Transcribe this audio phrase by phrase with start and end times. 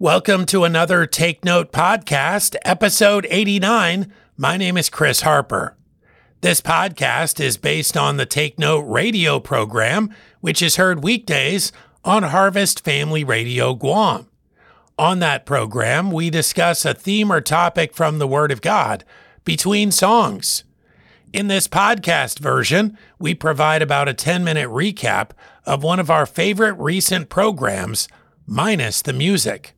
[0.00, 4.10] Welcome to another Take Note podcast, episode 89.
[4.38, 5.76] My name is Chris Harper.
[6.40, 10.08] This podcast is based on the Take Note radio program,
[10.40, 11.70] which is heard weekdays
[12.02, 14.26] on Harvest Family Radio Guam.
[14.98, 19.04] On that program, we discuss a theme or topic from the Word of God
[19.44, 20.64] between songs.
[21.34, 25.32] In this podcast version, we provide about a 10 minute recap
[25.66, 28.08] of one of our favorite recent programs,
[28.46, 29.74] minus the music.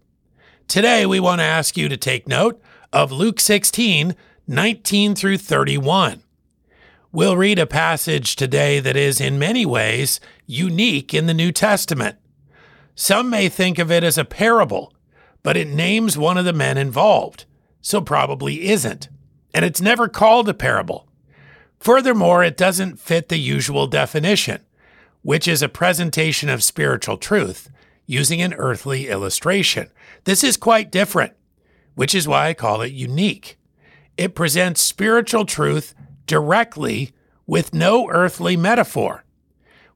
[0.73, 2.59] Today, we want to ask you to take note
[2.95, 4.16] of Luke 16,
[4.48, 6.23] 19 through 31.
[7.12, 12.16] We'll read a passage today that is, in many ways, unique in the New Testament.
[12.95, 14.95] Some may think of it as a parable,
[15.43, 17.45] but it names one of the men involved,
[17.82, 19.10] so probably isn't.
[19.52, 21.07] And it's never called a parable.
[21.80, 24.62] Furthermore, it doesn't fit the usual definition,
[25.20, 27.68] which is a presentation of spiritual truth
[28.06, 29.91] using an earthly illustration.
[30.24, 31.33] This is quite different,
[31.95, 33.59] which is why I call it unique.
[34.16, 35.95] It presents spiritual truth
[36.26, 37.13] directly
[37.46, 39.24] with no earthly metaphor.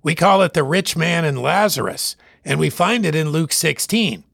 [0.02, 4.24] We call it the rich man and Lazarus, and we find it in Luke 16.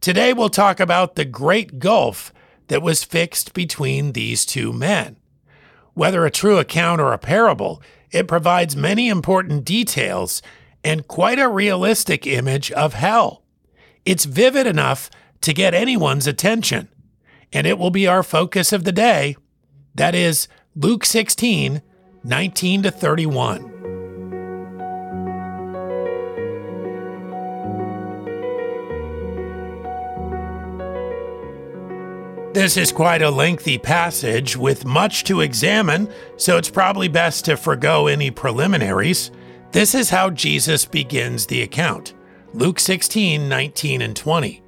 [0.00, 2.32] Today we'll talk about the great gulf
[2.68, 5.16] that was fixed between these two men.
[5.94, 10.42] Whether a true account or a parable, it provides many important details
[10.86, 13.42] and quite a realistic image of hell.
[14.04, 16.88] It's vivid enough to get anyone's attention,
[17.52, 19.36] and it will be our focus of the day.
[19.96, 21.82] That is Luke 16,
[22.22, 23.72] 19 to 31.
[32.54, 37.56] This is quite a lengthy passage with much to examine, so it's probably best to
[37.56, 39.32] forego any preliminaries.
[39.76, 42.14] This is how Jesus begins the account
[42.54, 44.62] Luke 16, 19, and 20.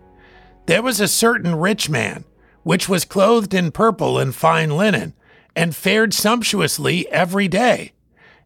[0.66, 2.26] There was a certain rich man,
[2.62, 5.14] which was clothed in purple and fine linen,
[5.56, 7.92] and fared sumptuously every day.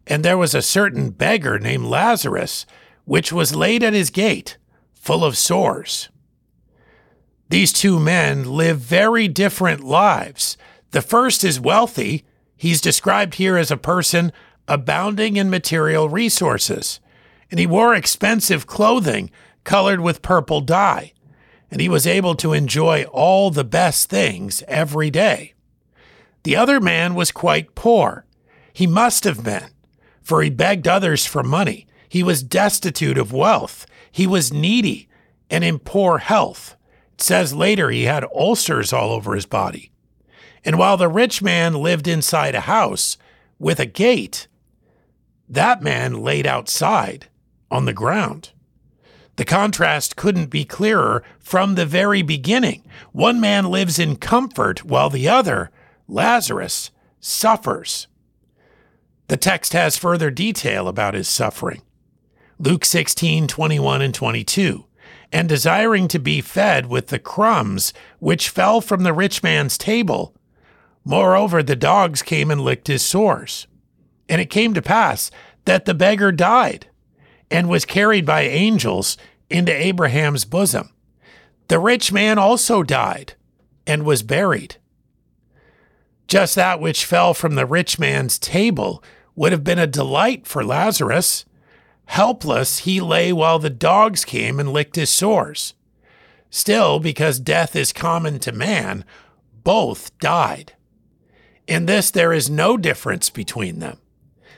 [0.07, 2.65] And there was a certain beggar named Lazarus,
[3.03, 4.57] which was laid at his gate,
[4.93, 6.07] full of sores.
[7.49, 10.55] These two men live very different lives.
[10.91, 12.23] The first is wealthy.
[12.55, 14.31] He's described here as a person
[14.67, 16.99] abounding in material resources.
[17.51, 19.29] And he wore expensive clothing
[19.63, 21.13] colored with purple dye.
[21.69, 25.53] And he was able to enjoy all the best things every day.
[26.43, 28.25] The other man was quite poor.
[28.73, 29.69] He must have been,
[30.21, 31.87] for he begged others for money.
[32.09, 33.85] He was destitute of wealth.
[34.11, 35.07] He was needy
[35.49, 36.75] and in poor health.
[37.13, 39.91] It says later he had ulcers all over his body.
[40.65, 43.17] And while the rich man lived inside a house
[43.59, 44.47] with a gate,
[45.47, 47.27] that man laid outside
[47.69, 48.51] on the ground.
[49.35, 52.83] The contrast couldn't be clearer from the very beginning.
[53.11, 55.71] One man lives in comfort while the other,
[56.07, 58.07] Lazarus, suffers.
[59.27, 61.81] The text has further detail about his suffering.
[62.59, 64.85] Luke 16, 21 and 22
[65.33, 70.35] and desiring to be fed with the crumbs which fell from the rich man's table.
[71.03, 73.67] Moreover, the dogs came and licked his sores.
[74.29, 75.31] And it came to pass
[75.65, 76.87] that the beggar died
[77.51, 79.17] and was carried by angels
[79.49, 80.89] into Abraham's bosom.
[81.67, 83.33] The rich man also died
[83.85, 84.77] and was buried.
[86.27, 89.03] Just that which fell from the rich man's table
[89.35, 91.45] would have been a delight for Lazarus
[92.05, 95.73] Helpless, he lay while the dogs came and licked his sores.
[96.49, 99.05] Still, because death is common to man,
[99.63, 100.73] both died.
[101.65, 103.97] In this, there is no difference between them.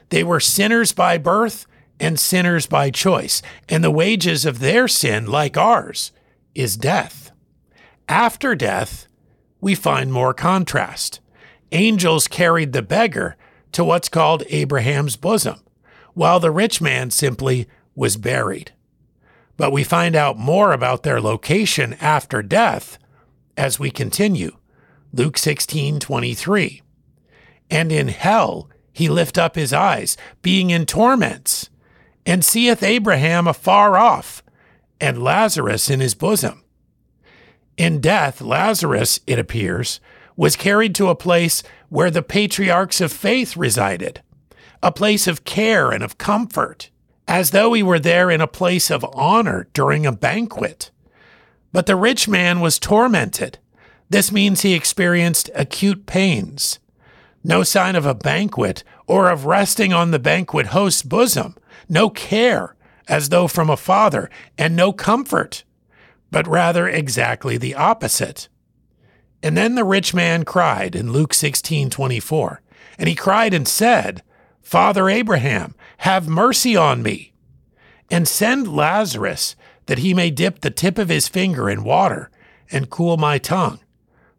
[0.10, 1.66] They were sinners by birth
[2.00, 6.12] and sinners by choice, and the wages of their sin, like ours,
[6.54, 7.32] is death.
[8.08, 9.08] After death,
[9.62, 11.20] we find more contrast.
[11.72, 13.36] Angels carried the beggar
[13.72, 15.60] to what's called Abraham's bosom
[16.14, 18.72] while the rich man simply was buried.
[19.58, 22.98] But we find out more about their location after death
[23.56, 24.58] as we continue.
[25.14, 26.82] Luke 16 23.
[27.70, 31.70] And in hell he lift up his eyes, being in torments,
[32.26, 34.42] and seeth Abraham afar off,
[35.02, 36.64] and Lazarus in his bosom.
[37.76, 40.00] In death, Lazarus, it appears,
[40.38, 44.22] was carried to a place where the patriarchs of faith resided,
[44.82, 46.90] a place of care and of comfort,
[47.28, 50.90] as though he were there in a place of honor during a banquet.
[51.74, 53.58] But the rich man was tormented.
[54.10, 56.80] This means he experienced acute pains.
[57.48, 61.56] No sign of a banquet or of resting on the banquet host's bosom.
[61.88, 62.76] No care,
[63.08, 65.64] as though from a father, and no comfort.
[66.32, 68.50] but rather exactly the opposite.
[69.44, 72.62] And then the rich man cried in Luke 16 24.
[72.98, 74.24] And he cried and said,
[74.62, 77.32] Father Abraham, have mercy on me,
[78.10, 79.56] and send Lazarus
[79.86, 82.32] that he may dip the tip of his finger in water
[82.72, 83.80] and cool my tongue,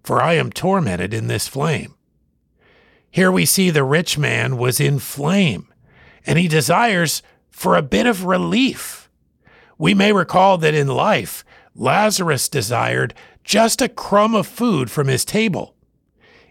[0.02, 1.95] for I am tormented in this flame.
[3.16, 5.72] Here we see the rich man was in flame,
[6.26, 9.08] and he desires for a bit of relief.
[9.78, 11.42] We may recall that in life,
[11.74, 15.74] Lazarus desired just a crumb of food from his table.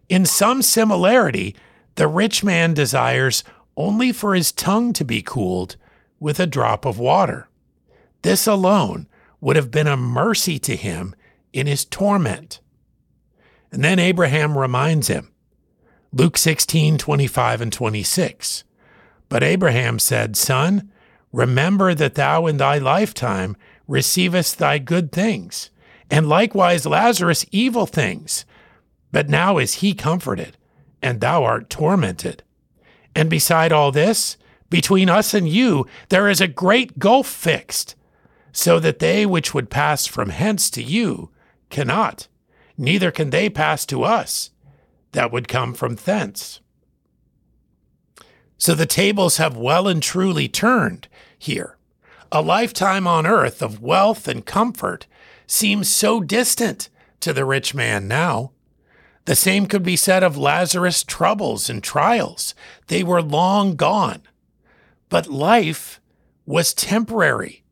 [0.10, 1.56] In some similarity,
[1.98, 3.44] the rich man desires
[3.78, 5.76] only for his tongue to be cooled
[6.20, 7.48] with a drop of water.
[8.24, 9.08] This alone
[9.40, 11.14] would have been a mercy to him
[11.54, 12.60] in his torment.
[13.72, 15.32] And then Abraham reminds him
[16.18, 18.64] Luke 16, 25 and 26.
[19.28, 20.90] But Abraham said, Son,
[21.34, 25.72] remember that thou in thy lifetime receivest thy good things,
[26.10, 28.46] and likewise Lazarus evil things.
[29.12, 30.56] But now is he comforted,
[31.02, 32.44] and thou art tormented.
[33.14, 34.38] And beside all this,
[34.70, 37.98] between us and you, there is a great gulf fixed,
[38.54, 41.30] so that they which would pass from hence to you
[41.70, 42.30] cannot,
[42.78, 44.52] neither can they pass to us
[45.16, 46.60] that would come from thence.
[48.58, 51.08] So the tables have well and truly turned
[51.38, 51.78] here.
[52.32, 55.08] A lifetime on earth of wealth and comfort
[55.48, 56.90] seems so distant
[57.20, 58.52] to the rich man now.
[59.26, 62.54] The same could be said of Lazarus' troubles and trials.
[62.88, 64.22] They were long gone.
[65.10, 66.00] But life
[66.46, 67.64] was temporary,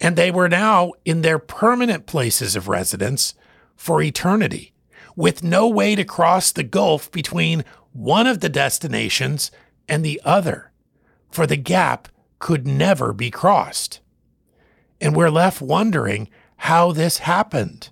[0.00, 3.34] and they were now in their permanent places of residence
[3.74, 4.72] for eternity,
[5.20, 7.62] with no way to cross the gulf between
[7.92, 9.50] one of the destinations
[9.86, 10.72] and the other,
[11.30, 12.08] for the gap
[12.38, 14.00] could never be crossed.
[14.98, 17.90] And we're left wondering how this happened.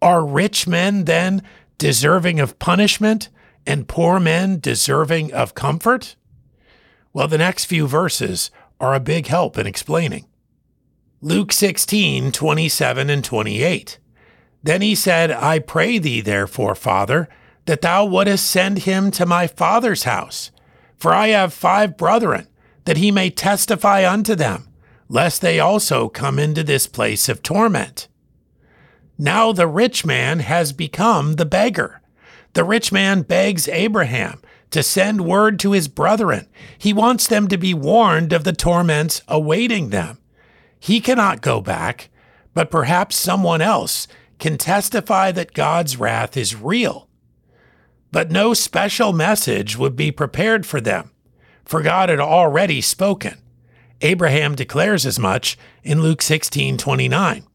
[0.00, 1.42] Are rich men then
[1.76, 3.28] deserving of punishment
[3.66, 6.16] and poor men deserving of comfort?
[7.12, 8.50] Well, the next few verses
[8.80, 10.24] are a big help in explaining.
[11.20, 13.98] Luke 16, 27 and 28.
[14.62, 17.28] Then he said, I pray thee, therefore, Father,
[17.66, 20.50] that thou wouldest send him to my father's house.
[20.96, 22.48] For I have five brethren,
[22.84, 24.68] that he may testify unto them,
[25.08, 28.08] lest they also come into this place of torment.
[29.18, 32.00] Now the rich man has become the beggar.
[32.52, 36.46] The rich man begs Abraham to send word to his brethren.
[36.76, 40.18] He wants them to be warned of the torments awaiting them.
[40.78, 42.10] He cannot go back,
[42.54, 44.08] but perhaps someone else
[44.38, 47.08] can testify that God's wrath is real.
[48.12, 51.10] But no special message would be prepared for them,
[51.64, 53.38] for God had already spoken.
[54.00, 57.46] Abraham declares as much in Luke 16 29.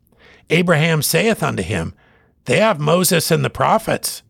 [0.50, 1.94] Abraham saith unto him,
[2.45, 4.24] They have Moses and the prophets.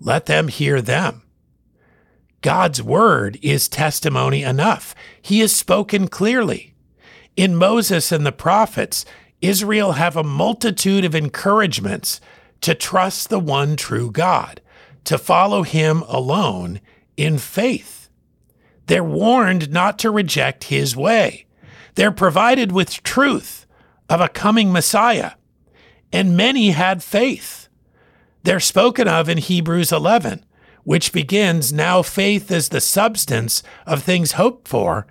[0.00, 1.22] Let them hear them.
[2.40, 4.94] God's word is testimony enough.
[5.20, 6.74] He has spoken clearly.
[7.36, 9.04] In Moses and the prophets,
[9.40, 12.20] Israel have a multitude of encouragements
[12.62, 14.60] to trust the one true God,
[15.04, 16.80] to follow him alone
[17.16, 18.08] in faith.
[18.86, 21.46] They're warned not to reject his way.
[21.94, 23.66] They're provided with truth
[24.08, 25.32] of a coming Messiah
[26.12, 27.68] and many had faith.
[28.42, 30.44] They're spoken of in Hebrews 11,
[30.84, 35.06] which begins Now faith is the substance of things hoped for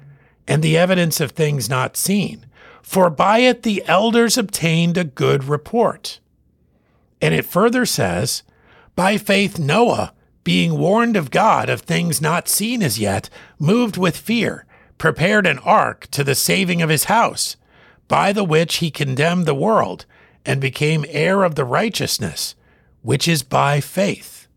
[0.48, 2.46] and the evidence of things not seen.
[2.86, 6.20] For by it the elders obtained a good report.
[7.20, 8.44] And it further says,
[8.96, 10.14] By faith Noah,
[10.44, 13.28] being warned of God of things not seen as yet,
[13.58, 14.68] moved with fear,
[15.00, 17.58] prepared an ark to the saving of his house,
[18.08, 20.06] by the which he condemned the world
[20.46, 22.54] and became heir of the righteousness,
[23.02, 24.48] which is by faith.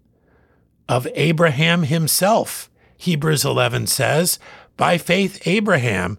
[0.86, 4.38] Of Abraham himself, Hebrews 11 says,
[4.76, 6.18] By faith, Abraham,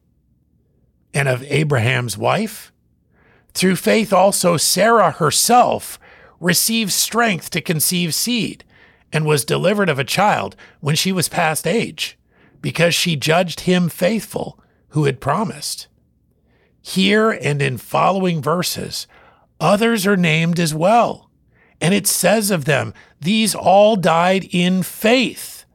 [1.13, 2.71] And of Abraham's wife?
[3.53, 5.99] Through faith also Sarah herself
[6.39, 8.63] received strength to conceive seed,
[9.13, 12.17] and was delivered of a child when she was past age,
[12.61, 15.87] because she judged him faithful who had promised.
[16.81, 19.07] Here and in following verses
[19.59, 21.29] Others are named as well
[21.79, 25.65] And it says of them, These all died in faith,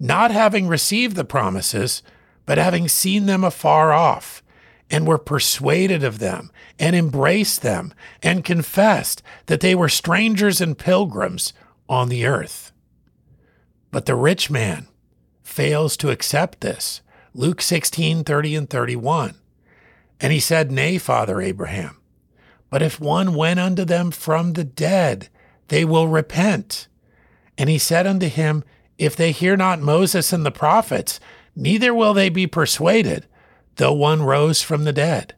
[0.00, 2.02] not having received the promises,
[2.46, 4.42] but having seen them afar off,
[4.90, 7.92] and were persuaded of them, and embraced them,
[8.22, 11.52] and confessed that they were strangers and pilgrims
[11.88, 12.72] on the earth.
[13.90, 14.88] But the rich man
[15.42, 17.02] fails to accept this.
[17.34, 19.34] Luke 16, 30 and 31.
[20.20, 22.00] And he said, Nay, Father Abraham,
[22.70, 25.28] but if one went unto them from the dead,
[25.68, 26.88] they will repent.
[27.56, 28.64] And he said unto him,
[28.98, 31.20] If they hear not Moses and the prophets,
[31.54, 33.26] neither will they be persuaded,
[33.78, 35.34] though one rose from the dead.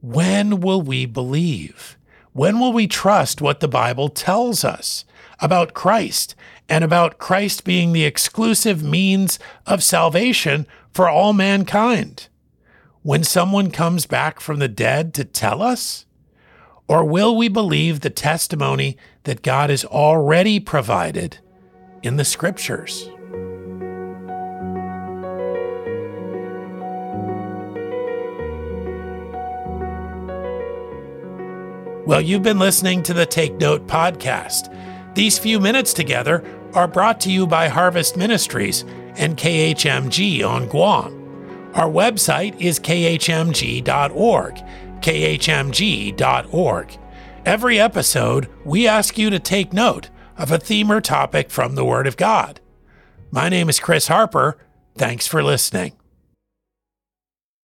[0.00, 1.98] When will we believe?
[2.32, 5.04] When will we trust what the Bible tells us
[5.40, 6.34] about Christ
[6.68, 12.28] and about Christ being the exclusive means of salvation for all mankind?
[13.02, 16.06] When someone comes back from the dead to tell us?
[16.86, 21.38] Or will we believe the testimony that God has already provided
[22.02, 23.08] in the scriptures?
[32.06, 34.70] Well, you've been listening to the Take Note podcast.
[35.14, 36.44] These few minutes together
[36.74, 38.84] are brought to you by Harvest Ministries
[39.16, 41.20] and KHMG on Guam.
[41.74, 44.62] Our website is khmg.org
[45.04, 46.98] khmg.org.
[47.44, 50.08] Every episode, we ask you to take note
[50.38, 52.60] of a theme or topic from the Word of God.
[53.30, 54.56] My name is Chris Harper.
[54.96, 55.92] Thanks for listening.